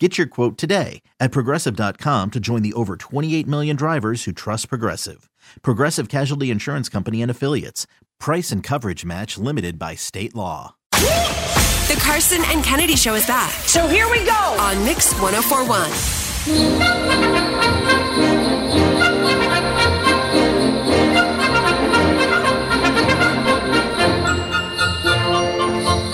Get 0.00 0.18
your 0.18 0.26
quote 0.26 0.58
today 0.58 1.02
at 1.20 1.30
progressive.com 1.30 2.32
to 2.32 2.40
join 2.40 2.62
the 2.62 2.72
over 2.72 2.96
28 2.96 3.46
million 3.46 3.76
drivers 3.76 4.24
who 4.24 4.32
trust 4.32 4.68
Progressive. 4.68 5.30
Progressive 5.62 6.08
Casualty 6.08 6.50
Insurance 6.50 6.88
Company 6.88 7.22
and 7.22 7.30
Affiliates. 7.30 7.86
Price 8.18 8.50
and 8.50 8.60
coverage 8.60 9.04
match 9.04 9.38
limited 9.38 9.78
by 9.78 9.94
state 9.94 10.34
law. 10.34 10.74
The 10.90 11.96
Carson 12.02 12.42
and 12.46 12.64
Kennedy 12.64 12.96
Show 12.96 13.14
is 13.14 13.24
back 13.26 13.52
So 13.68 13.86
here 13.86 14.10
we 14.10 14.24
go. 14.24 14.32
on 14.32 14.84
Mix 14.84 15.12
1041. 15.20 17.04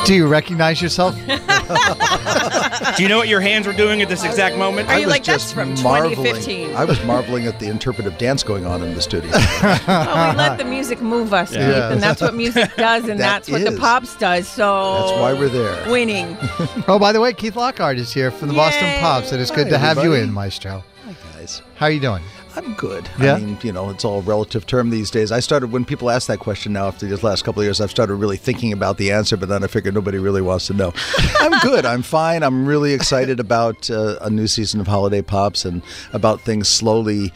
Do 0.06 0.14
you 0.16 0.26
recognize 0.26 0.82
yourself? 0.82 1.14
Do 2.96 3.02
you 3.02 3.08
know 3.08 3.18
what 3.18 3.28
your 3.28 3.40
hands 3.40 3.66
were 3.66 3.72
doing 3.72 4.02
at 4.02 4.08
this 4.08 4.24
exact 4.24 4.56
moment? 4.56 4.88
Are 4.88 4.98
you 4.98 5.06
was 5.06 5.12
like 5.12 5.24
that's 5.24 5.44
just 5.44 5.54
from 5.54 5.74
marveling. 5.82 6.16
2015? 6.16 6.74
I 6.76 6.84
was 6.84 7.02
marveling 7.04 7.46
at 7.46 7.58
the 7.58 7.66
interpretive 7.66 8.18
dance 8.18 8.42
going 8.42 8.66
on 8.66 8.82
in 8.82 8.94
the 8.94 9.02
studio. 9.02 9.30
oh, 9.34 10.30
we 10.32 10.36
let 10.36 10.58
the 10.58 10.64
music 10.64 11.00
move 11.00 11.32
us, 11.32 11.50
Keith, 11.50 11.60
Yeah. 11.60 11.92
and 11.92 12.02
that's 12.02 12.20
what 12.20 12.34
music 12.34 12.74
does, 12.76 13.08
and 13.08 13.18
That 13.20 13.44
that's 13.44 13.50
what 13.50 13.64
the 13.64 13.76
pops 13.78 14.16
does. 14.16 14.48
So 14.48 14.94
That's 14.94 15.12
why 15.20 15.32
we're 15.32 15.48
there. 15.48 15.90
Winning. 15.90 16.36
oh, 16.88 16.98
by 16.98 17.12
the 17.12 17.20
way, 17.20 17.32
Keith 17.32 17.56
Lockhart 17.56 17.98
is 17.98 18.12
here 18.12 18.30
from 18.30 18.48
the 18.48 18.54
Boston 18.54 18.88
Pops, 19.00 19.32
and 19.32 19.40
it's 19.40 19.50
good 19.50 19.66
Hi, 19.66 19.70
to 19.70 19.78
have 19.78 20.02
you 20.02 20.14
in, 20.14 20.32
Maestro. 20.32 20.84
Hi, 21.04 21.14
guys. 21.34 21.62
How 21.76 21.86
are 21.86 21.90
you 21.92 22.00
doing? 22.00 22.22
I'm 22.56 22.74
good. 22.74 23.08
Yeah? 23.20 23.34
I 23.34 23.40
mean, 23.40 23.58
you 23.62 23.72
know, 23.72 23.90
it's 23.90 24.04
all 24.04 24.22
relative 24.22 24.66
term 24.66 24.90
these 24.90 25.10
days. 25.10 25.30
I 25.30 25.40
started 25.40 25.72
when 25.72 25.84
people 25.84 26.10
ask 26.10 26.26
that 26.28 26.38
question 26.38 26.72
now 26.72 26.88
after 26.88 27.06
these 27.06 27.22
last 27.22 27.44
couple 27.44 27.60
of 27.60 27.66
years, 27.66 27.80
I've 27.80 27.90
started 27.90 28.14
really 28.16 28.36
thinking 28.36 28.72
about 28.72 28.98
the 28.98 29.12
answer, 29.12 29.36
but 29.36 29.48
then 29.48 29.62
I 29.62 29.66
figured 29.66 29.94
nobody 29.94 30.18
really 30.18 30.42
wants 30.42 30.66
to 30.66 30.74
know. 30.74 30.92
I'm 31.40 31.58
good. 31.60 31.86
I'm 31.86 32.02
fine. 32.02 32.42
I'm 32.42 32.66
really 32.66 32.92
excited 32.92 33.40
about 33.40 33.90
uh, 33.90 34.18
a 34.20 34.30
new 34.30 34.46
season 34.46 34.80
of 34.80 34.86
Holiday 34.86 35.22
Pops 35.22 35.64
and 35.64 35.82
about 36.12 36.40
things 36.40 36.68
slowly, 36.68 37.32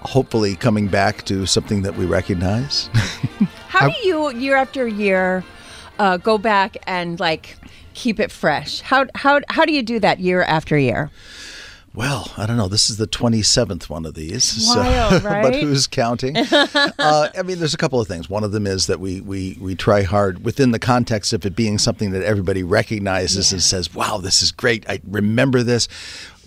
hopefully 0.00 0.54
coming 0.56 0.88
back 0.88 1.24
to 1.24 1.46
something 1.46 1.82
that 1.82 1.96
we 1.96 2.06
recognize. 2.06 2.88
How 3.68 3.88
do 3.88 4.06
you, 4.06 4.32
year 4.36 4.56
after 4.56 4.86
year, 4.86 5.44
uh, 5.98 6.16
go 6.16 6.38
back 6.38 6.76
and 6.86 7.18
like 7.18 7.56
keep 7.94 8.20
it 8.20 8.30
fresh? 8.30 8.80
How 8.80 9.06
how 9.14 9.40
how 9.48 9.64
do 9.64 9.72
you 9.72 9.82
do 9.82 9.98
that 10.00 10.20
year 10.20 10.42
after 10.42 10.78
year? 10.78 11.10
Well, 11.94 12.32
I 12.36 12.46
don't 12.46 12.56
know. 12.56 12.66
This 12.66 12.90
is 12.90 12.96
the 12.96 13.06
27th 13.06 13.88
one 13.88 14.04
of 14.04 14.14
these. 14.14 14.68
Wild, 14.74 15.10
but 15.22 15.30
right? 15.30 15.54
who's 15.54 15.86
counting? 15.86 16.36
uh, 16.52 17.28
I 17.36 17.42
mean, 17.44 17.60
there's 17.60 17.74
a 17.74 17.78
couple 17.78 18.00
of 18.00 18.08
things. 18.08 18.28
One 18.28 18.42
of 18.42 18.50
them 18.50 18.66
is 18.66 18.88
that 18.88 18.98
we, 18.98 19.20
we, 19.20 19.56
we 19.60 19.76
try 19.76 20.02
hard 20.02 20.44
within 20.44 20.72
the 20.72 20.80
context 20.80 21.32
of 21.32 21.46
it 21.46 21.54
being 21.54 21.78
something 21.78 22.10
that 22.10 22.22
everybody 22.24 22.64
recognizes 22.64 23.52
and 23.52 23.62
says, 23.62 23.94
wow, 23.94 24.18
this 24.18 24.42
is 24.42 24.50
great. 24.50 24.88
I 24.88 25.00
remember 25.06 25.62
this. 25.62 25.86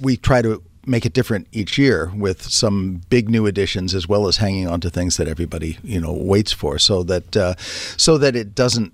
We 0.01 0.17
try 0.17 0.41
to 0.41 0.61
make 0.85 1.05
it 1.05 1.13
different 1.13 1.47
each 1.53 1.77
year 1.77 2.11
with 2.15 2.41
some 2.43 3.01
big 3.09 3.29
new 3.29 3.45
additions 3.45 3.95
as 3.95 4.07
well 4.07 4.27
as 4.27 4.37
hanging 4.37 4.67
on 4.67 4.81
to 4.81 4.89
things 4.89 5.17
that 5.17 5.27
everybody 5.27 5.77
you 5.83 5.99
know 5.99 6.13
waits 6.13 6.53
for 6.53 6.79
so 6.79 7.03
that 7.03 7.35
uh, 7.35 7.53
so 7.57 8.17
that 8.17 8.37
it 8.37 8.55
doesn't 8.55 8.93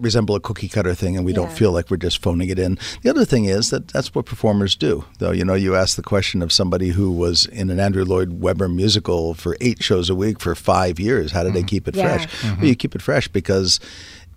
resemble 0.00 0.34
a 0.34 0.40
cookie 0.40 0.68
cutter 0.68 0.94
thing 0.94 1.16
and 1.16 1.24
we 1.24 1.32
don't 1.32 1.52
feel 1.52 1.72
like 1.72 1.90
we're 1.90 1.96
just 1.96 2.22
phoning 2.22 2.48
it 2.48 2.58
in. 2.58 2.78
The 3.02 3.10
other 3.10 3.24
thing 3.24 3.44
is 3.44 3.70
that 3.70 3.88
that's 3.88 4.14
what 4.14 4.26
performers 4.26 4.74
do. 4.74 5.04
Though, 5.18 5.32
you 5.32 5.44
know, 5.44 5.54
you 5.54 5.74
ask 5.74 5.96
the 5.96 6.02
question 6.02 6.42
of 6.42 6.52
somebody 6.52 6.88
who 6.90 7.10
was 7.10 7.46
in 7.46 7.70
an 7.70 7.80
Andrew 7.80 8.04
Lloyd 8.04 8.40
Webber 8.40 8.68
musical 8.68 9.34
for 9.34 9.56
eight 9.60 9.82
shows 9.82 10.10
a 10.10 10.14
week 10.14 10.40
for 10.40 10.54
five 10.54 10.98
years. 11.00 11.32
How 11.32 11.42
do 11.42 11.50
they 11.50 11.62
mm. 11.62 11.68
keep 11.68 11.88
it 11.88 11.96
Yeah. 11.96 12.16
fresh? 12.16 12.42
Well, 12.42 12.52
you 12.52 12.56
mm-hmm. 12.56 12.72
keep 12.74 12.94
it 12.94 13.02
fresh 13.02 13.28
because 13.28 13.80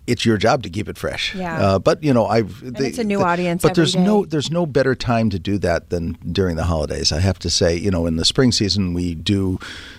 it's 0.06 0.26
your 0.26 0.36
job 0.36 0.62
to 0.64 0.70
keep 0.70 0.88
it 0.88 0.98
fresh. 0.98 1.34
Yeah. 1.34 1.60
Uh, 1.64 1.78
but 1.78 2.02
you 2.02 2.12
know, 2.12 2.26
I've 2.26 2.60
the- 2.60 2.86
it's 2.86 2.98
a 2.98 3.04
new 3.04 3.18
the- 3.18 3.24
audience 3.24 3.62
But 3.62 3.72
every 3.72 3.82
there's 3.82 3.96
no 3.96 4.24
there's 4.24 4.50
no 4.50 4.66
better 4.66 4.94
time 4.94 5.30
to 5.30 5.38
do 5.38 5.58
that 5.58 5.90
than 5.90 6.18
during 6.32 6.56
the 6.56 6.64
holidays. 6.64 7.12
I 7.12 7.20
have 7.20 7.38
to 7.40 7.50
say, 7.50 7.76
you 7.76 7.90
know, 7.90 8.06
in 8.06 8.16
the 8.16 8.24
spring 8.24 8.50
season 8.52 8.94
we 8.94 9.14
do 9.14 9.58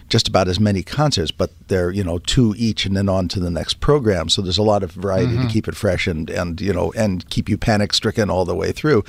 just 0.10 0.28
about 0.28 0.48
as 0.48 0.60
many 0.60 0.84
concerts, 0.84 1.32
but 1.32 1.52
they're 1.70 1.90
you 1.90 2.04
know 2.04 2.20
two 2.20 2.54
each, 2.58 2.86
and 2.86 2.96
then 2.98 3.08
on 3.08 3.28
to 3.30 3.40
the 3.40 3.50
next 3.50 3.80
program. 3.80 4.30
So 4.30 4.42
there's 4.42 4.58
a 4.58 4.64
lot 4.64 4.84
of 4.84 4.92
variety 4.92 5.38
to 5.38 5.48
keep 5.48 5.68
it 5.68 5.76
fresh 5.76 6.06
and 6.08 6.30
and 6.30 6.60
you 6.60 6.74
know 6.74 6.92
and 6.98 7.28
keep 7.30 7.48
you 7.48 7.58
panic 7.58 7.94
stricken 7.94 8.30
all 8.30 8.44
the 8.46 8.56
way 8.56 8.72
through. 8.74 9.04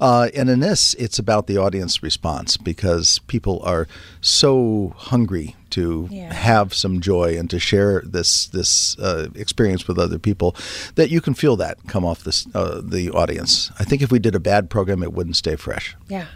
Uh, 0.00 0.28
and 0.34 0.50
in 0.50 0.60
this, 0.60 0.94
it's 0.94 1.18
about 1.18 1.46
the 1.46 1.56
audience 1.58 2.02
response 2.02 2.56
because 2.56 3.20
people 3.28 3.60
are 3.62 3.86
so 4.20 4.92
hungry 4.96 5.54
to 5.70 6.08
Yeah. 6.10 6.32
have 6.32 6.74
some 6.74 7.00
joy 7.00 7.38
and 7.38 7.48
to 7.50 7.58
share 7.58 8.02
this 8.04 8.46
this 8.46 8.98
uh, 8.98 9.28
experience 9.34 9.86
with 9.88 9.98
other 9.98 10.18
people 10.18 10.54
that 10.94 11.10
you 11.10 11.20
can 11.20 11.34
feel 11.34 11.56
that 11.56 11.78
come 11.86 12.04
off 12.04 12.22
this 12.24 12.46
uh, 12.54 12.80
the 12.84 13.10
audience. 13.10 13.70
I 13.78 13.84
think 13.84 14.02
if 14.02 14.10
we 14.12 14.18
did 14.18 14.34
a 14.34 14.40
bad 14.40 14.68
program, 14.70 15.02
it 15.02 15.12
wouldn't 15.12 15.36
stay 15.36 15.56
fresh. 15.56 15.96
Yeah. 16.08 16.26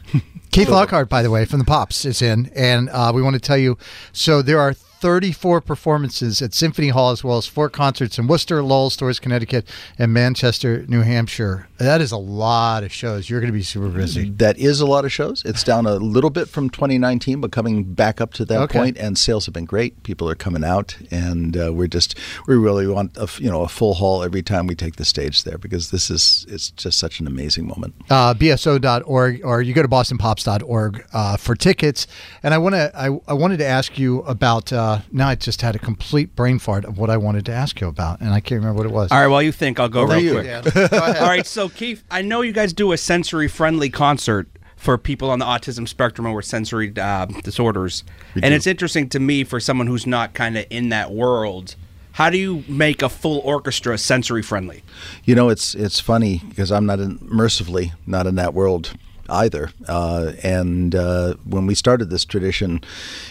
Keith 0.50 0.68
Lockhart, 0.68 1.08
by 1.08 1.22
the 1.22 1.30
way, 1.30 1.44
from 1.44 1.58
the 1.58 1.64
Pops 1.64 2.04
is 2.04 2.22
in, 2.22 2.50
and 2.54 2.88
uh, 2.90 3.10
we 3.14 3.22
want 3.22 3.34
to 3.34 3.40
tell 3.40 3.58
you. 3.58 3.76
So 4.12 4.40
there 4.42 4.60
are 4.60 4.74
34 5.04 5.60
performances 5.60 6.40
at 6.40 6.54
Symphony 6.54 6.88
Hall, 6.88 7.10
as 7.10 7.22
well 7.22 7.36
as 7.36 7.46
four 7.46 7.68
concerts 7.68 8.18
in 8.18 8.26
Worcester, 8.26 8.62
Lowell, 8.62 8.88
Storrs, 8.88 9.20
Connecticut, 9.20 9.68
and 9.98 10.14
Manchester, 10.14 10.86
New 10.88 11.02
Hampshire. 11.02 11.68
That 11.76 12.00
is 12.00 12.10
a 12.10 12.16
lot 12.16 12.84
of 12.84 12.90
shows. 12.90 13.28
You're 13.28 13.40
going 13.40 13.52
to 13.52 13.58
be 13.58 13.62
super 13.62 13.90
busy. 13.90 14.30
That 14.30 14.56
is 14.56 14.80
a 14.80 14.86
lot 14.86 15.04
of 15.04 15.12
shows. 15.12 15.42
It's 15.44 15.62
down 15.62 15.84
a 15.84 15.96
little 15.96 16.30
bit 16.30 16.48
from 16.48 16.70
2019, 16.70 17.42
but 17.42 17.52
coming 17.52 17.84
back 17.84 18.18
up 18.22 18.32
to 18.32 18.46
that 18.46 18.62
Okay. 18.62 18.78
point, 18.78 18.96
and 18.96 19.18
sales 19.18 19.44
have 19.44 19.52
been 19.52 19.66
great. 19.66 20.02
People 20.04 20.26
are 20.30 20.34
coming 20.34 20.64
out, 20.64 20.96
and 21.10 21.54
uh, 21.54 21.70
we're 21.74 21.86
just 21.86 22.18
we 22.46 22.54
really 22.54 22.86
want 22.86 23.14
a 23.18 23.28
you 23.38 23.50
know 23.50 23.60
a 23.60 23.68
full 23.68 23.92
hall 23.92 24.22
every 24.22 24.42
time 24.42 24.66
we 24.66 24.74
take 24.74 24.96
the 24.96 25.04
stage 25.04 25.44
there 25.44 25.58
because 25.58 25.90
this 25.90 26.10
is 26.10 26.46
it's 26.48 26.70
just 26.70 26.98
such 26.98 27.20
an 27.20 27.26
amazing 27.26 27.66
moment. 27.68 27.94
uh, 28.08 28.32
bso.org 28.32 29.42
or 29.44 29.60
you 29.60 29.74
go 29.74 29.82
to 29.82 29.88
bostonpops.org 29.88 31.04
uh, 31.12 31.36
for 31.36 31.54
tickets. 31.54 32.06
And 32.42 32.54
I 32.54 32.58
want 32.58 32.74
to 32.74 32.90
I, 32.98 33.08
I 33.28 33.34
wanted 33.34 33.58
to 33.58 33.66
ask 33.66 33.98
you 33.98 34.20
about 34.20 34.72
uh, 34.72 34.93
now 35.12 35.28
I 35.28 35.34
just 35.34 35.62
had 35.62 35.74
a 35.74 35.78
complete 35.78 36.34
brain 36.36 36.58
fart 36.58 36.84
of 36.84 36.98
what 36.98 37.10
I 37.10 37.16
wanted 37.16 37.46
to 37.46 37.52
ask 37.52 37.80
you 37.80 37.88
about 37.88 38.20
and 38.20 38.30
I 38.30 38.40
can't 38.40 38.60
remember 38.60 38.78
what 38.78 38.86
it 38.86 38.92
was. 38.92 39.10
All 39.12 39.18
right, 39.20 39.26
while 39.26 39.42
you 39.42 39.52
think, 39.52 39.78
I'll 39.80 39.88
go 39.88 40.02
Over 40.02 40.14
real 40.14 40.22
you. 40.22 40.32
quick. 40.32 40.46
Yeah, 40.46 40.62
go 40.62 40.84
ahead. 40.84 41.16
All 41.22 41.28
right, 41.28 41.46
so 41.46 41.68
Keith, 41.68 42.04
I 42.10 42.22
know 42.22 42.40
you 42.42 42.52
guys 42.52 42.72
do 42.72 42.92
a 42.92 42.96
sensory 42.96 43.48
friendly 43.48 43.90
concert 43.90 44.48
for 44.76 44.98
people 44.98 45.30
on 45.30 45.38
the 45.38 45.44
autism 45.46 45.88
spectrum 45.88 46.26
or 46.26 46.34
with 46.34 46.44
sensory 46.44 46.92
uh, 46.98 47.24
disorders. 47.42 48.04
And 48.34 48.52
it's 48.52 48.66
interesting 48.66 49.08
to 49.10 49.20
me 49.20 49.42
for 49.44 49.58
someone 49.58 49.86
who's 49.86 50.06
not 50.06 50.34
kind 50.34 50.58
of 50.58 50.66
in 50.68 50.90
that 50.90 51.10
world. 51.10 51.74
How 52.12 52.30
do 52.30 52.38
you 52.38 52.62
make 52.68 53.02
a 53.02 53.08
full 53.08 53.38
orchestra 53.40 53.96
sensory 53.98 54.42
friendly? 54.42 54.82
You 55.24 55.34
know, 55.34 55.48
it's 55.48 55.74
it's 55.74 55.98
funny 56.00 56.42
because 56.48 56.70
I'm 56.70 56.86
not 56.86 57.00
in, 57.00 57.18
mercifully 57.22 57.92
not 58.06 58.26
in 58.26 58.34
that 58.36 58.54
world 58.54 58.92
either. 59.28 59.70
Uh, 59.88 60.32
and 60.42 60.94
uh, 60.94 61.34
when 61.44 61.66
we 61.66 61.74
started 61.74 62.10
this 62.10 62.24
tradition 62.24 62.82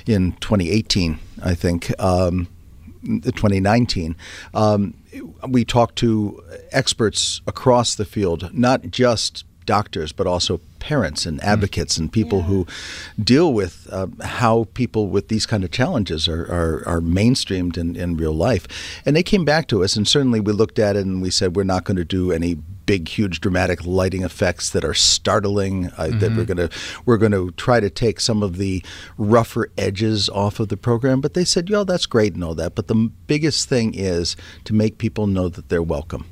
in 0.05 0.33
2018, 0.33 1.19
I 1.41 1.55
think. 1.55 1.91
Um, 1.99 2.47
2019, 3.05 4.15
um, 4.53 4.93
we 5.45 5.65
talked 5.65 5.97
to 5.97 6.41
experts 6.71 7.41
across 7.45 7.95
the 7.95 8.05
field, 8.05 8.49
not 8.53 8.91
just 8.91 9.43
doctors, 9.65 10.11
but 10.11 10.27
also 10.27 10.59
parents 10.79 11.25
and 11.25 11.41
advocates 11.43 11.97
and 11.97 12.11
people 12.11 12.43
who 12.43 12.67
deal 13.21 13.53
with 13.53 13.87
uh, 13.91 14.07
how 14.21 14.67
people 14.73 15.07
with 15.07 15.29
these 15.29 15.45
kind 15.45 15.63
of 15.63 15.71
challenges 15.71 16.27
are, 16.27 16.43
are, 16.43 16.83
are 16.87 16.99
mainstreamed 16.99 17.77
in, 17.77 17.95
in 17.95 18.17
real 18.17 18.33
life. 18.33 18.67
And 19.05 19.15
they 19.15 19.23
came 19.23 19.45
back 19.45 19.67
to 19.69 19.83
us, 19.83 19.95
and 19.95 20.07
certainly 20.07 20.39
we 20.39 20.51
looked 20.51 20.79
at 20.79 20.95
it 20.95 21.05
and 21.05 21.21
we 21.21 21.29
said, 21.29 21.55
we're 21.55 21.63
not 21.63 21.85
going 21.85 21.97
to 21.97 22.05
do 22.05 22.31
any 22.31 22.57
big, 22.85 23.07
huge, 23.07 23.39
dramatic 23.41 23.85
lighting 23.85 24.23
effects 24.23 24.69
that 24.71 24.83
are 24.83 24.93
startling. 24.93 25.89
Uh, 25.97 26.07
That 26.13 26.35
we're 26.35 26.45
gonna 26.45 26.69
we're 27.05 27.17
gonna 27.17 27.51
try 27.51 27.79
to 27.79 27.89
take 27.89 28.19
some 28.19 28.43
of 28.43 28.57
the 28.57 28.83
rougher 29.17 29.69
edges 29.77 30.29
off 30.29 30.59
of 30.59 30.67
the 30.69 30.77
program. 30.77 31.21
But 31.21 31.33
they 31.33 31.45
said, 31.45 31.69
"Yo, 31.69 31.83
that's 31.83 32.05
great 32.05 32.33
and 32.33 32.43
all 32.43 32.55
that." 32.55 32.75
But 32.75 32.87
the 32.87 33.09
biggest 33.27 33.69
thing 33.69 33.93
is 33.93 34.35
to 34.65 34.73
make 34.73 34.97
people 34.97 35.27
know 35.27 35.49
that 35.49 35.69
they're 35.69 35.83
welcome. 35.83 36.25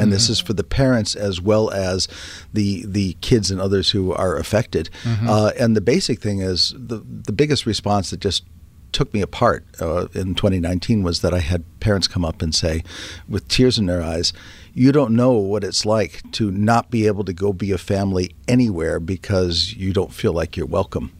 And 0.00 0.12
this 0.12 0.30
is 0.30 0.38
for 0.38 0.52
the 0.52 0.62
parents 0.62 1.16
as 1.16 1.40
well 1.40 1.70
as 1.70 2.06
the 2.52 2.84
the 2.86 3.16
kids 3.20 3.50
and 3.50 3.60
others 3.60 3.90
who 3.90 4.12
are 4.12 4.36
affected. 4.36 4.90
Uh, 5.28 5.50
and 5.58 5.76
the 5.76 5.80
basic 5.80 6.20
thing 6.20 6.38
is 6.40 6.72
the 6.78 7.02
the 7.24 7.32
biggest 7.32 7.66
response 7.66 8.10
that 8.10 8.20
just 8.20 8.44
took 8.92 9.12
me 9.12 9.20
apart 9.20 9.66
uh, 9.82 10.06
in 10.14 10.34
2019 10.34 11.02
was 11.02 11.20
that 11.20 11.34
I 11.34 11.40
had 11.40 11.62
parents 11.78 12.06
come 12.08 12.24
up 12.24 12.40
and 12.40 12.54
say, 12.54 12.82
with 13.28 13.46
tears 13.48 13.76
in 13.78 13.84
their 13.84 14.00
eyes, 14.02 14.32
you 14.74 14.92
don't 14.92 15.14
know 15.14 15.32
what 15.32 15.64
it's 15.64 15.84
like 15.84 16.22
to 16.32 16.50
not 16.50 16.90
be 16.90 17.06
able 17.06 17.24
to 17.24 17.32
go 17.32 17.52
be 17.52 17.72
a 17.72 17.78
family 17.78 18.34
anywhere 18.46 19.00
because 19.00 19.74
you 19.74 19.92
don't 19.92 20.12
feel 20.12 20.32
like 20.32 20.56
you're 20.56 20.66
welcome 20.66 21.12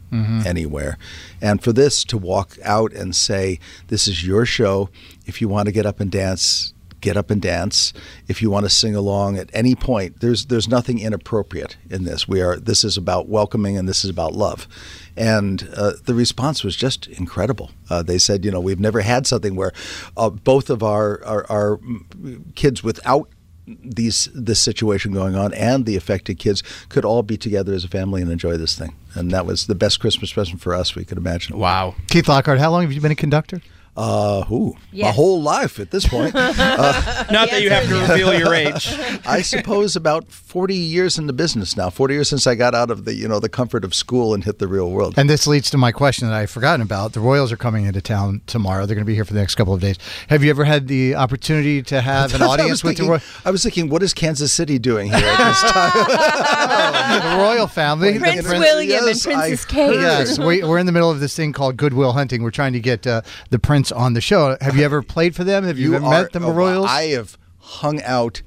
anywhere. 0.45 0.97
And 1.41 1.63
for 1.63 1.71
this 1.71 2.03
to 2.05 2.17
walk 2.17 2.57
out 2.63 2.93
and 2.93 3.15
say, 3.15 3.59
this 3.87 4.07
is 4.07 4.25
your 4.25 4.45
show. 4.45 4.89
If 5.25 5.41
you 5.41 5.47
want 5.47 5.67
to 5.67 5.71
get 5.71 5.85
up 5.85 5.99
and 5.99 6.11
dance, 6.11 6.73
get 7.01 7.17
up 7.17 7.29
and 7.29 7.41
dance. 7.41 7.93
If 8.27 8.41
you 8.41 8.49
want 8.49 8.65
to 8.65 8.69
sing 8.69 8.95
along 8.95 9.37
at 9.37 9.49
any 9.53 9.75
point, 9.75 10.19
there's 10.19 10.47
there's 10.47 10.67
nothing 10.67 10.99
inappropriate 10.99 11.77
in 11.89 12.03
this. 12.03 12.27
We 12.27 12.41
are 12.41 12.57
this 12.57 12.83
is 12.83 12.97
about 12.97 13.27
welcoming 13.27 13.77
and 13.77 13.87
this 13.87 14.03
is 14.03 14.09
about 14.09 14.33
love. 14.33 14.67
And 15.15 15.67
uh, 15.75 15.93
the 16.05 16.13
response 16.13 16.63
was 16.63 16.75
just 16.75 17.07
incredible. 17.07 17.71
Uh, 17.89 18.03
they 18.03 18.17
said, 18.17 18.45
you 18.45 18.51
know, 18.51 18.59
we've 18.59 18.79
never 18.79 19.01
had 19.01 19.27
something 19.27 19.55
where 19.55 19.73
uh, 20.15 20.29
both 20.29 20.69
of 20.69 20.83
our, 20.83 21.23
our 21.25 21.45
our 21.49 21.77
mm, 21.77 22.55
kids 22.55 22.83
without 22.83 23.29
these 23.83 24.29
this 24.33 24.61
situation 24.61 25.11
going 25.11 25.35
on 25.35 25.53
and 25.53 25.85
the 25.85 25.95
affected 25.95 26.39
kids 26.39 26.63
could 26.89 27.05
all 27.05 27.23
be 27.23 27.37
together 27.37 27.73
as 27.73 27.83
a 27.83 27.87
family 27.87 28.21
and 28.21 28.31
enjoy 28.31 28.57
this 28.57 28.77
thing. 28.77 28.95
And 29.15 29.31
that 29.31 29.45
was 29.45 29.67
the 29.67 29.75
best 29.75 29.99
Christmas 29.99 30.31
present 30.33 30.61
for 30.61 30.73
us 30.73 30.95
we 30.95 31.05
could 31.05 31.17
imagine. 31.17 31.57
Wow. 31.57 31.95
Keith 32.07 32.27
Lockhart, 32.27 32.59
how 32.59 32.71
long 32.71 32.83
have 32.83 32.91
you 32.91 33.01
been 33.01 33.11
a 33.11 33.15
conductor? 33.15 33.61
Uh, 34.01 34.45
who? 34.45 34.77
My 34.93 35.11
whole 35.11 35.41
life 35.41 35.77
at 35.77 35.91
this 35.91 36.07
point. 36.07 36.33
Not 36.33 36.55
that 37.51 37.61
you 37.61 37.69
have 37.69 37.85
to 37.89 37.95
reveal 37.99 38.33
your 38.33 38.53
age. 38.53 38.87
I 39.25 39.41
suppose 39.41 39.97
about 39.97 40.31
40 40.31 40.73
years 40.73 41.17
in 41.17 41.27
the 41.27 41.33
business 41.33 41.75
now. 41.75 41.89
40 41.89 42.13
years 42.13 42.29
since 42.29 42.47
I 42.47 42.55
got 42.55 42.73
out 42.73 42.91
of 42.91 43.03
the, 43.03 43.13
you 43.13 43.27
know, 43.27 43.39
the 43.41 43.49
comfort 43.49 43.83
of 43.83 43.93
school 43.93 44.33
and 44.33 44.45
hit 44.45 44.57
the 44.59 44.69
real 44.69 44.89
world. 44.89 45.15
And 45.17 45.29
this 45.29 45.45
leads 45.47 45.69
to 45.71 45.77
my 45.77 45.91
question 45.91 46.29
that 46.29 46.33
I've 46.33 46.49
forgotten 46.49 46.81
about. 46.81 47.11
The 47.11 47.19
Royals 47.19 47.51
are 47.51 47.57
coming 47.57 47.85
into 47.87 47.99
town 48.01 48.41
tomorrow. 48.47 48.85
They're 48.85 48.95
going 48.95 49.03
to 49.05 49.09
be 49.09 49.15
here 49.15 49.25
for 49.25 49.33
the 49.33 49.39
next 49.41 49.55
couple 49.55 49.73
of 49.73 49.81
days. 49.81 49.97
Have 50.29 50.45
you 50.45 50.49
ever 50.49 50.63
had 50.63 50.87
the 50.87 51.15
opportunity 51.15 51.81
to 51.83 51.99
have 51.99 52.33
an 52.33 52.39
That's 52.39 52.41
what 52.49 52.59
I 52.61 52.63
audience 52.63 52.83
was 52.83 52.83
with 52.85 52.97
the, 52.97 53.03
thinking, 53.03 53.11
Roy- 53.11 53.41
I 53.43 53.51
was 53.51 53.63
thinking, 53.63 53.89
what 53.89 54.01
is 54.01 54.13
Kansas 54.13 54.53
City 54.53 54.79
doing 54.79 55.09
here 55.09 55.17
at 55.17 55.47
this 55.49 55.71
time? 55.71 57.31
the 57.37 57.37
royal 57.43 57.67
family? 57.67 58.13
The 58.13 58.19
Prince 58.19 58.47
Prince- 58.47 58.59
William 58.59 58.89
yes, 59.05 59.25
and 59.25 59.35
Princess 59.35 59.65
I- 59.65 59.69
Kate. 59.69 59.95
Yes, 59.95 60.39
we, 60.39 60.63
we're 60.63 60.77
in 60.77 60.85
the 60.85 60.93
middle 60.93 61.11
of 61.11 61.19
this 61.19 61.35
thing 61.35 61.51
called 61.51 61.75
Goodwill 61.75 62.13
Hunting. 62.13 62.43
We're 62.43 62.51
trying 62.51 62.73
to 62.73 62.79
get 62.79 63.05
uh, 63.05 63.23
the 63.49 63.59
prince 63.59 63.88
on 63.91 64.13
the 64.13 64.21
show. 64.21 64.57
Have 64.61 64.75
you 64.75 64.83
ever 64.83 65.01
played 65.01 65.35
for 65.35 65.43
them? 65.43 65.63
Have 65.63 65.77
you, 65.79 65.95
ever 65.95 66.07
met 66.09 66.31
the 66.31 66.39
oh, 66.43 66.51
Royals? 66.51 66.87
I 66.87 67.07
have 67.07 67.37
hung 67.59 68.01
out 68.03 68.41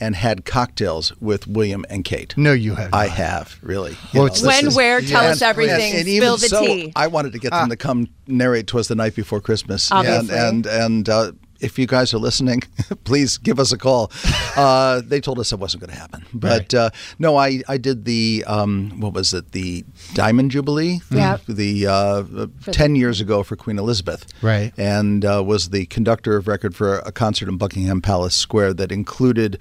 and 0.00 0.16
had 0.16 0.44
cocktails 0.44 1.12
with 1.20 1.46
William 1.46 1.84
and 1.88 2.04
Kate. 2.04 2.34
no, 2.36 2.52
you 2.52 2.74
have. 2.74 2.92
I 2.92 3.06
not. 3.06 3.16
have 3.16 3.58
really. 3.62 3.96
Well, 4.12 4.24
You 4.24 4.26
it's- 4.26 4.40
this 4.40 4.46
When, 4.48 4.66
is- 4.66 4.76
where, 4.76 5.00
tell 5.00 5.24
us 5.24 5.40
and- 5.40 5.48
everything. 5.50 5.94
And, 5.94 6.08
even 6.08 6.22
Spill 6.26 6.36
the 6.36 6.48
so, 6.48 6.66
tea. 6.66 6.92
I 6.96 7.06
wanted 7.06 7.32
to 7.32 7.38
get 7.38 7.52
them 7.52 7.68
to 7.68 7.76
come 7.76 8.08
narrate 8.26 8.66
"Twas 8.66 8.88
the 8.88 8.96
Night 8.96 9.14
Before 9.14 9.40
Christmas," 9.40 9.90
Obviously. 9.92 10.36
and 10.36 10.66
and 10.66 10.66
and 10.66 11.08
uh, 11.08 11.32
if 11.64 11.78
you 11.78 11.86
guys 11.86 12.12
are 12.14 12.18
listening, 12.18 12.62
please 13.04 13.38
give 13.38 13.58
us 13.58 13.72
a 13.72 13.78
call. 13.78 14.10
Uh, 14.56 15.02
they 15.04 15.20
told 15.20 15.40
us 15.40 15.50
it 15.50 15.58
wasn't 15.58 15.80
going 15.80 15.92
to 15.92 15.98
happen, 15.98 16.24
but 16.32 16.72
uh, 16.72 16.88
no, 17.18 17.36
I 17.36 17.60
I 17.66 17.76
did 17.76 18.04
the 18.04 18.44
um, 18.46 19.00
what 19.00 19.12
was 19.12 19.34
it 19.34 19.50
the 19.50 19.84
Diamond 20.14 20.52
Jubilee? 20.52 21.00
Yeah. 21.10 21.38
the 21.48 21.86
uh, 21.88 22.22
ten 22.70 22.94
years 22.94 23.20
ago 23.20 23.42
for 23.42 23.56
Queen 23.56 23.80
Elizabeth, 23.80 24.24
Right. 24.42 24.72
and 24.78 25.24
uh, 25.24 25.42
was 25.44 25.70
the 25.70 25.86
conductor 25.86 26.36
of 26.36 26.46
record 26.46 26.76
for 26.76 26.98
a 27.00 27.10
concert 27.10 27.48
in 27.48 27.56
Buckingham 27.56 28.00
Palace 28.00 28.36
Square 28.36 28.74
that 28.74 28.92
included 28.92 29.58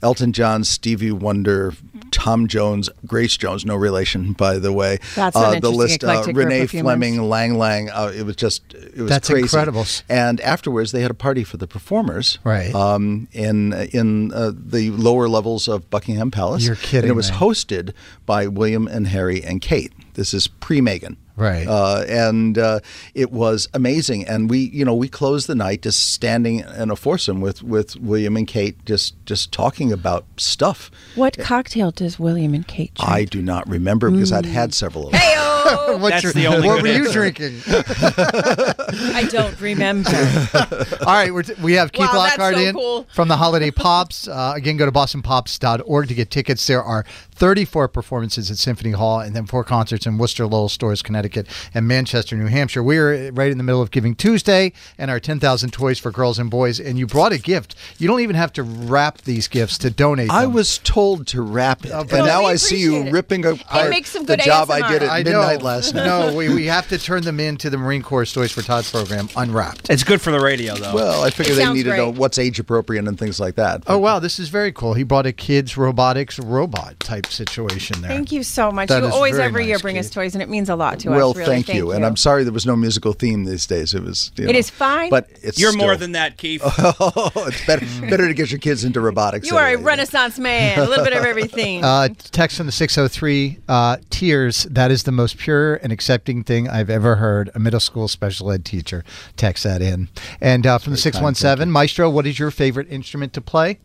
Elton 0.00 0.32
John, 0.32 0.62
Stevie 0.64 1.10
Wonder, 1.10 1.74
Tom 2.12 2.46
Jones, 2.46 2.88
Grace 3.06 3.36
Jones, 3.36 3.64
no 3.64 3.74
relation, 3.74 4.32
by 4.32 4.58
the 4.58 4.72
way. 4.72 4.98
That's 5.16 5.34
an 5.36 5.42
uh, 5.44 5.50
the 5.50 5.56
interesting 5.56 6.08
list, 6.08 6.28
uh, 6.28 6.32
Renee. 6.32 6.66
Fleming, 6.66 7.22
Lang 7.28 7.58
Lang. 7.58 7.90
Uh, 7.90 8.12
it 8.16 8.22
was 8.22 8.36
just, 8.36 8.62
it 8.74 8.96
was 8.96 9.08
That's 9.08 9.28
crazy. 9.28 9.42
incredible. 9.42 9.84
And 10.08 10.40
afterwards, 10.40 10.92
they 10.92 11.02
had 11.02 11.10
a 11.10 11.14
party 11.14 11.42
for 11.44 11.56
the 11.56 11.66
performers, 11.66 12.38
Right. 12.44 12.72
Um, 12.74 13.26
in 13.32 13.72
in 13.72 14.32
uh, 14.32 14.52
the 14.54 14.90
lower 14.90 15.28
levels 15.28 15.66
of 15.68 15.90
Buckingham 15.90 16.30
Palace. 16.30 16.64
You're 16.64 16.76
kidding 16.76 17.10
And 17.10 17.10
it 17.10 17.16
was 17.16 17.30
me. 17.32 17.36
hosted 17.38 17.92
by 18.24 18.46
William 18.46 18.86
and 18.86 19.08
Harry 19.08 19.42
and 19.42 19.60
Kate. 19.60 19.92
This 20.14 20.32
is 20.32 20.46
pre 20.46 20.80
Meghan. 20.80 21.16
Right. 21.38 21.66
Uh, 21.68 22.04
and 22.08 22.58
uh, 22.58 22.80
it 23.14 23.30
was 23.30 23.68
amazing. 23.72 24.26
And 24.26 24.50
we, 24.50 24.58
you 24.58 24.84
know, 24.84 24.94
we 24.94 25.08
closed 25.08 25.46
the 25.46 25.54
night 25.54 25.82
just 25.82 26.12
standing 26.12 26.58
in 26.60 26.90
a 26.90 26.96
foursome 26.96 27.40
with, 27.40 27.62
with 27.62 27.94
William 27.96 28.36
and 28.36 28.46
Kate, 28.46 28.84
just 28.84 29.14
just 29.24 29.52
talking 29.52 29.92
about 29.92 30.26
stuff. 30.36 30.90
What 31.14 31.38
cocktail 31.38 31.92
does 31.92 32.18
William 32.18 32.54
and 32.54 32.66
Kate 32.66 32.92
drink? 32.94 33.10
I 33.10 33.24
do 33.24 33.40
not 33.40 33.68
remember 33.68 34.10
because 34.10 34.32
I'd 34.32 34.46
had 34.46 34.74
several 34.74 35.06
of 35.06 35.12
them. 35.12 35.20
Heyo! 35.20 35.48
What's 36.00 36.22
That's 36.22 36.34
the 36.34 36.46
only 36.46 36.66
what 36.66 36.82
good 36.82 36.98
were 36.98 37.04
you 37.04 37.12
drinking? 37.12 37.60
I 37.68 39.28
don't 39.30 39.60
remember. 39.60 40.10
All 41.06 41.12
right, 41.14 41.32
we're 41.32 41.42
t- 41.42 41.54
we 41.62 41.74
have 41.74 41.92
Keith 41.92 42.08
Wow, 42.08 42.16
Lockhart 42.16 42.54
so 42.54 42.60
in 42.60 42.74
cool. 42.74 43.06
from 43.12 43.28
the 43.28 43.36
Holiday 43.36 43.70
Pops. 43.70 44.28
Uh, 44.28 44.52
again, 44.56 44.76
go 44.76 44.86
to 44.86 44.92
bostonpops.org 44.92 46.08
to 46.08 46.14
get 46.14 46.30
tickets. 46.30 46.66
There 46.66 46.82
are 46.82 47.04
34 47.32 47.88
performances 47.88 48.50
at 48.50 48.56
Symphony 48.56 48.92
Hall 48.92 49.20
and 49.20 49.36
then 49.36 49.46
four 49.46 49.62
concerts 49.64 50.06
in 50.06 50.16
Worcester, 50.18 50.46
Lowell 50.46 50.68
Storrs, 50.68 51.02
Connecticut, 51.02 51.27
and 51.36 51.86
Manchester, 51.88 52.36
New 52.36 52.46
Hampshire. 52.46 52.82
We're 52.82 53.30
right 53.32 53.50
in 53.50 53.58
the 53.58 53.64
middle 53.64 53.82
of 53.82 53.90
Giving 53.90 54.14
Tuesday 54.14 54.72
and 54.96 55.10
our 55.10 55.20
10,000 55.20 55.70
Toys 55.72 55.98
for 55.98 56.10
Girls 56.10 56.38
and 56.38 56.50
Boys. 56.50 56.80
And 56.80 56.98
you 56.98 57.06
brought 57.06 57.32
a 57.32 57.38
gift. 57.38 57.74
You 57.98 58.08
don't 58.08 58.20
even 58.20 58.36
have 58.36 58.52
to 58.54 58.62
wrap 58.62 59.18
these 59.22 59.48
gifts 59.48 59.78
to 59.78 59.90
donate 59.90 60.30
I 60.30 60.46
was 60.46 60.78
told 60.78 61.26
to 61.28 61.42
wrap 61.42 61.84
it, 61.84 61.90
but- 61.92 62.12
and 62.12 62.26
now 62.26 62.44
I 62.44 62.56
see 62.56 62.78
you 62.78 62.90
appreciate 62.96 63.08
it. 63.08 63.12
ripping 63.12 63.44
apart 63.46 63.90
makes 63.90 64.10
some 64.10 64.24
the 64.24 64.36
good 64.36 64.44
job 64.44 64.70
I 64.70 64.90
did 64.90 65.02
at 65.02 65.10
I 65.10 65.22
midnight 65.22 65.58
know. 65.60 65.64
last 65.64 65.94
night. 65.94 66.06
No, 66.06 66.34
we, 66.34 66.48
we 66.52 66.66
have 66.66 66.88
to 66.88 66.98
turn 66.98 67.22
them 67.22 67.40
into 67.40 67.70
the 67.70 67.78
Marine 67.78 68.02
Corps 68.02 68.24
Toys 68.26 68.52
for 68.52 68.62
Tots 68.62 68.90
program 68.90 69.28
unwrapped. 69.36 69.90
It's 69.90 70.04
good 70.04 70.20
for 70.20 70.30
the 70.30 70.40
radio, 70.40 70.74
though. 70.76 70.94
Well, 70.94 71.22
I 71.22 71.30
figure 71.30 71.52
It 71.52 71.56
they 71.56 71.62
sounds 71.62 71.76
need 71.76 71.84
to 71.84 71.96
know 71.96 72.10
what's 72.12 72.38
age 72.38 72.58
appropriate 72.58 73.06
and 73.06 73.18
things 73.18 73.38
like 73.40 73.54
that. 73.56 73.82
Oh, 73.86 73.98
wow, 73.98 74.18
this 74.18 74.38
is 74.38 74.48
very 74.48 74.72
cool. 74.72 74.94
He 74.94 75.02
brought 75.02 75.26
a 75.26 75.32
kids 75.32 75.76
robotics 75.76 76.38
robot 76.38 76.98
type 77.00 77.26
situation 77.26 78.00
there. 78.02 78.10
Thank 78.10 78.32
you 78.32 78.42
so 78.42 78.70
much. 78.70 78.88
That 78.88 79.02
you 79.02 79.08
always 79.08 79.36
very 79.36 79.48
every 79.48 79.64
year 79.66 79.74
nice, 79.76 79.82
bring 79.82 79.98
us 79.98 80.10
toys, 80.10 80.34
and 80.34 80.42
it 80.42 80.48
means 80.48 80.68
a 80.68 80.76
lot 80.76 80.98
to 81.00 81.10
well, 81.10 81.17
us. 81.17 81.17
Really. 81.18 81.44
thank, 81.44 81.68
you. 81.74 81.92
And 81.92 82.04
I'm 82.04 82.16
sorry 82.16 82.44
there 82.44 82.52
was 82.52 82.66
no 82.66 82.76
musical 82.76 83.12
theme 83.12 83.44
these 83.44 83.66
days. 83.66 83.94
It 83.94 84.02
was. 84.02 84.32
You 84.36 84.48
It 84.48 84.52
know, 84.52 84.58
is 84.58 84.70
fine. 84.70 85.10
but 85.10 85.28
it's 85.42 85.58
You're 85.60 85.72
more 85.76 85.96
than 85.96 86.12
that, 86.12 86.36
Keith. 86.38 86.62
Oh, 87.00 87.30
it's 87.46 87.64
better 87.66 87.86
better 88.08 88.26
to 88.28 88.34
get 88.34 88.50
your 88.50 88.58
kids 88.60 88.84
into 88.84 89.00
robotics. 89.00 89.48
You 89.50 89.56
are 89.56 89.64
a 89.66 89.68
anyway. 89.72 89.82
Renaissance 89.82 90.38
man. 90.38 90.78
A 90.78 90.84
little 90.84 91.04
bit 91.04 91.12
of 91.14 91.24
everything. 91.24 91.84
Uh, 91.88 92.08
text 92.32 92.56
from 92.56 92.66
the 92.66 92.72
603 92.72 93.58
uh, 93.68 93.96
Tears. 94.10 94.64
That 94.64 94.90
is 94.90 95.04
the 95.04 95.12
most 95.12 95.38
pure 95.38 95.76
and 95.76 95.92
accepting 95.92 96.44
thing 96.44 96.68
I've 96.68 96.90
ever 96.90 97.16
heard. 97.16 97.50
A 97.54 97.58
middle 97.58 97.80
school 97.80 98.08
special 98.08 98.50
ed 98.52 98.64
teacher 98.64 99.04
text 99.36 99.64
that 99.64 99.80
in. 99.82 100.08
And 100.40 100.66
uh, 100.66 100.78
from 100.78 100.92
the 100.92 100.96
617, 100.98 101.70
Maestro, 101.70 102.08
what 102.10 102.26
is 102.26 102.38
your 102.38 102.50
favorite 102.50 102.90
instrument 102.90 103.32
to 103.34 103.40
play? 103.40 103.78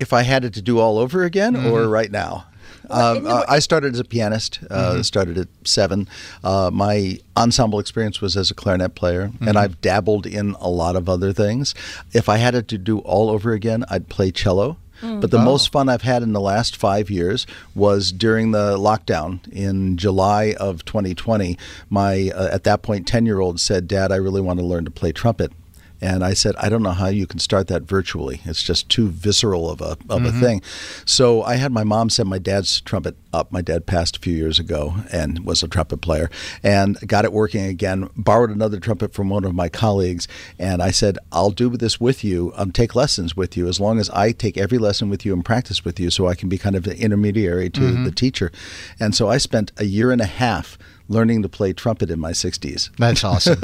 If 0.00 0.12
I 0.12 0.22
had 0.22 0.44
it 0.44 0.52
to 0.54 0.62
do 0.62 0.78
all 0.78 0.98
over 0.98 1.24
again, 1.24 1.54
Mm-hmm. 1.54 1.66
or 1.70 1.88
right 1.88 2.10
now. 2.10 2.46
Um, 2.90 3.26
uh, 3.26 3.44
I 3.48 3.58
started 3.60 3.94
as 3.94 4.00
a 4.00 4.04
pianist. 4.04 4.60
Uh, 4.70 4.92
Mm-hmm. 4.92 5.02
Started 5.02 5.38
at 5.38 5.48
seven. 5.64 6.08
Uh, 6.42 6.70
my 6.72 7.18
ensemble 7.36 7.78
experience 7.78 8.20
was 8.20 8.36
as 8.36 8.50
a 8.50 8.54
clarinet 8.54 8.94
player, 8.94 9.28
Mm-hmm. 9.28 9.48
and 9.48 9.58
I've 9.58 9.80
dabbled 9.80 10.26
in 10.26 10.54
a 10.60 10.68
lot 10.68 10.96
of 10.96 11.08
other 11.08 11.32
things. 11.32 11.74
If 12.12 12.28
I 12.28 12.36
had 12.38 12.54
it 12.54 12.68
to 12.68 12.78
do 12.78 12.98
all 13.00 13.30
over 13.30 13.52
again, 13.52 13.84
I'd 13.90 14.08
play 14.08 14.30
cello. 14.30 14.76
Mm. 15.02 15.20
But 15.20 15.30
the 15.32 15.38
most 15.40 15.72
fun 15.72 15.88
I've 15.88 16.02
had 16.02 16.22
in 16.22 16.32
the 16.32 16.40
last 16.40 16.76
five 16.76 17.10
years 17.10 17.46
was 17.74 18.12
during 18.12 18.52
the 18.52 18.76
lockdown 18.78 19.40
in 19.52 19.96
July 19.96 20.54
of 20.58 20.84
2020. 20.84 21.58
My 21.90 22.30
uh, 22.34 22.48
at 22.54 22.62
that 22.64 22.82
point 22.82 23.06
ten 23.08 23.26
year 23.26 23.40
old 23.40 23.58
said, 23.58 23.88
"Dad, 23.88 24.12
I 24.12 24.16
really 24.16 24.40
want 24.40 24.60
to 24.60 24.64
learn 24.64 24.84
to 24.84 24.90
play 24.92 25.10
trumpet." 25.10 25.52
And 26.00 26.24
I 26.24 26.34
said, 26.34 26.54
I 26.56 26.68
don't 26.68 26.82
know 26.82 26.90
how 26.90 27.06
you 27.06 27.26
can 27.26 27.38
start 27.38 27.68
that 27.68 27.82
virtually. 27.82 28.40
It's 28.44 28.62
just 28.62 28.88
too 28.88 29.08
visceral 29.08 29.70
of 29.70 29.80
a 29.80 29.96
of 30.10 30.24
a 30.24 30.32
thing. 30.32 30.60
So 31.04 31.42
I 31.42 31.56
had 31.56 31.72
my 31.72 31.84
mom 31.84 32.10
set 32.10 32.26
my 32.26 32.38
dad's 32.38 32.80
trumpet 32.80 33.16
up. 33.32 33.50
My 33.50 33.62
dad 33.62 33.86
passed 33.86 34.16
a 34.16 34.20
few 34.20 34.34
years 34.34 34.58
ago 34.58 34.96
and 35.12 35.46
was 35.46 35.62
a 35.62 35.68
trumpet 35.68 35.98
player, 35.98 36.30
and 36.62 36.98
got 37.06 37.24
it 37.24 37.32
working 37.32 37.64
again. 37.64 38.10
Borrowed 38.16 38.50
another 38.50 38.78
trumpet 38.78 39.14
from 39.14 39.28
one 39.30 39.44
of 39.44 39.54
my 39.54 39.68
colleagues, 39.68 40.28
and 40.58 40.82
I 40.82 40.90
said, 40.90 41.18
I'll 41.32 41.50
do 41.50 41.70
this 41.70 42.00
with 42.00 42.22
you. 42.22 42.52
Um, 42.56 42.70
take 42.70 42.94
lessons 42.94 43.36
with 43.36 43.56
you 43.56 43.66
as 43.66 43.80
long 43.80 43.98
as 43.98 44.10
I 44.10 44.32
take 44.32 44.58
every 44.58 44.78
lesson 44.78 45.08
with 45.08 45.24
you 45.24 45.32
and 45.32 45.44
practice 45.44 45.84
with 45.84 45.98
you, 45.98 46.10
so 46.10 46.26
I 46.26 46.34
can 46.34 46.48
be 46.48 46.58
kind 46.58 46.76
of 46.76 46.86
an 46.86 46.96
intermediary 46.96 47.70
to 47.70 48.04
the 48.04 48.10
teacher. 48.10 48.52
And 49.00 49.14
so 49.14 49.28
I 49.28 49.38
spent 49.38 49.72
a 49.78 49.84
year 49.84 50.12
and 50.12 50.20
a 50.20 50.26
half 50.26 50.78
learning 51.08 51.42
to 51.42 51.48
play 51.48 51.72
trumpet 51.72 52.10
in 52.10 52.18
my 52.18 52.30
60s. 52.32 52.90
That's 52.96 53.22
awesome. 53.24 53.60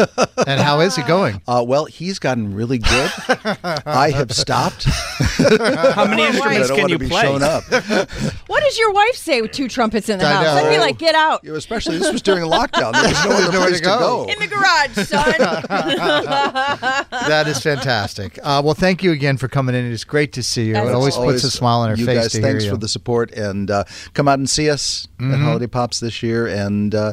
and 0.47 0.61
how 0.61 0.81
is 0.81 0.99
it 0.99 1.07
going? 1.07 1.41
Uh, 1.51 1.65
well, 1.67 1.85
he's 1.87 2.19
gotten 2.21 2.55
really 2.55 2.79
good. 2.79 3.11
I 3.85 4.13
have 4.15 4.31
stopped. 4.31 4.85
How 4.85 6.05
many 6.07 6.23
instruments 6.25 6.71
can 6.71 6.89
you 6.89 6.99
play? 6.99 7.23
shown 7.23 7.43
up. 7.43 7.65
what 8.47 8.63
does 8.63 8.79
your 8.79 8.93
wife 8.93 9.17
say 9.17 9.41
with 9.43 9.51
two 9.51 9.69
trumpets 9.69 10.09
in 10.09 10.19
the 10.19 10.25
I 10.27 10.33
house? 10.33 10.45
know. 10.45 10.67
I'd 10.69 10.71
be 10.73 10.79
like, 10.79 10.97
get 10.99 11.15
out. 11.17 11.43
You 11.43 11.51
know, 11.51 11.57
especially 11.57 11.99
this 11.99 12.13
was 12.13 12.23
during 12.23 12.45
lockdown. 12.45 12.93
There 12.93 13.03
was 13.09 13.25
no 13.25 13.31
other 13.37 13.53
nowhere 13.53 13.69
place 13.69 13.79
to 13.81 13.85
to 13.85 13.85
go. 13.85 13.99
go. 14.27 14.33
In 14.33 14.39
the 14.39 14.47
garage, 14.47 14.95
son. 15.09 16.45
That 17.31 17.47
is 17.49 17.61
fantastic. 17.61 18.39
Uh, 18.43 18.63
well, 18.65 18.75
thank 18.75 19.03
you 19.03 19.13
again 19.13 19.37
for 19.37 19.49
coming 19.49 19.75
in. 19.75 19.91
It's 19.91 20.05
great 20.05 20.33
to 20.35 20.43
see 20.43 20.67
you. 20.69 20.77
As 20.77 20.89
It 20.89 20.95
always 20.95 21.17
always. 21.17 21.43
puts 21.43 21.45
a 21.45 21.51
smile 21.57 21.81
on 21.81 21.91
our 21.91 21.97
you 21.97 22.07
face 22.07 22.19
guys, 22.19 22.33
to 22.33 22.41
thanks 22.43 22.65
hear 22.65 22.73
for 22.73 22.79
the 22.79 22.89
support, 22.89 23.31
and 23.33 23.71
uh, 23.71 23.85
come 24.15 24.29
out 24.29 24.39
and 24.39 24.49
see 24.49 24.71
us 24.71 25.07
Mm-hmm. 25.21 25.35
at 25.35 25.41
Holiday 25.41 25.67
Pops 25.67 26.01
this 26.01 26.23
year. 26.23 26.47
And 26.47 26.95
uh, 26.95 27.13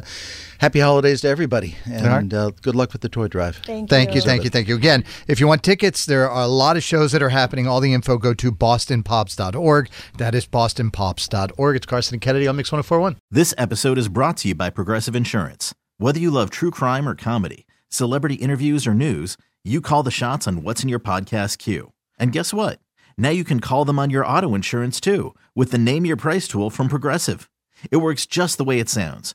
happy 0.58 0.80
holidays 0.80 1.22
to 1.22 1.28
everybody, 1.28 1.76
right. 1.88 2.02
and 2.02 2.34
uh, 2.34 2.50
good 2.62 2.74
luck 2.74 2.92
with 2.92 3.02
the 3.02 3.08
toy 3.08 3.28
drive. 3.28 3.56
Thank, 3.64 3.88
Thank 3.88 4.14
you, 4.14 4.20
thank 4.20 4.44
you, 4.44 4.50
thank 4.50 4.68
you. 4.68 4.76
Again, 4.76 5.04
if 5.26 5.40
you 5.40 5.46
want 5.46 5.62
tickets, 5.62 6.06
there 6.06 6.28
are 6.28 6.42
a 6.42 6.48
lot 6.48 6.76
of 6.76 6.82
shows 6.82 7.12
that 7.12 7.22
are 7.22 7.28
happening. 7.28 7.66
All 7.66 7.80
the 7.80 7.94
info 7.94 8.18
go 8.18 8.34
to 8.34 8.52
bostonpops.org. 8.52 9.90
That 10.18 10.34
is 10.34 10.46
bostonpops.org. 10.46 11.76
It's 11.76 11.86
Carson 11.86 12.14
and 12.14 12.20
Kennedy 12.20 12.46
on 12.46 12.56
Mix 12.56 12.70
1041. 12.70 13.16
This 13.30 13.54
episode 13.56 13.98
is 13.98 14.08
brought 14.08 14.36
to 14.38 14.48
you 14.48 14.54
by 14.54 14.70
Progressive 14.70 15.16
Insurance. 15.16 15.74
Whether 15.98 16.20
you 16.20 16.30
love 16.30 16.50
true 16.50 16.70
crime 16.70 17.08
or 17.08 17.14
comedy, 17.14 17.66
celebrity 17.88 18.36
interviews 18.36 18.86
or 18.86 18.94
news, 18.94 19.36
you 19.64 19.80
call 19.80 20.02
the 20.02 20.10
shots 20.10 20.46
on 20.46 20.62
what's 20.62 20.82
in 20.82 20.88
your 20.88 21.00
podcast 21.00 21.58
queue. 21.58 21.92
And 22.18 22.32
guess 22.32 22.54
what? 22.54 22.80
Now 23.16 23.30
you 23.30 23.44
can 23.44 23.60
call 23.60 23.84
them 23.84 23.98
on 23.98 24.10
your 24.10 24.24
auto 24.24 24.54
insurance 24.54 25.00
too 25.00 25.34
with 25.54 25.72
the 25.72 25.78
Name 25.78 26.06
Your 26.06 26.16
Price 26.16 26.46
tool 26.46 26.70
from 26.70 26.88
Progressive. 26.88 27.50
It 27.90 27.98
works 27.98 28.26
just 28.26 28.58
the 28.58 28.64
way 28.64 28.78
it 28.78 28.88
sounds. 28.88 29.34